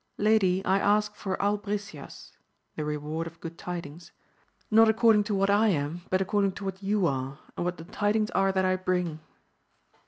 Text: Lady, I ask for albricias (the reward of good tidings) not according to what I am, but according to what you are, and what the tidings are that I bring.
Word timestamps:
Lady, 0.17 0.65
I 0.65 0.79
ask 0.79 1.13
for 1.13 1.37
albricias 1.39 2.31
(the 2.75 2.83
reward 2.83 3.27
of 3.27 3.39
good 3.39 3.55
tidings) 3.55 4.11
not 4.71 4.89
according 4.89 5.25
to 5.25 5.35
what 5.35 5.51
I 5.51 5.67
am, 5.67 6.01
but 6.09 6.21
according 6.21 6.53
to 6.53 6.65
what 6.65 6.81
you 6.81 7.05
are, 7.05 7.37
and 7.55 7.63
what 7.63 7.77
the 7.77 7.83
tidings 7.85 8.31
are 8.31 8.51
that 8.51 8.65
I 8.65 8.77
bring. 8.77 9.19